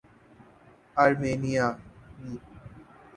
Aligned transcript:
آرمینیائی 0.97 1.75